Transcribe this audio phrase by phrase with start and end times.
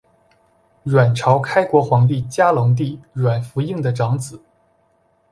[0.81, 4.41] 阮朝开国皇帝嘉隆帝阮福映的长子。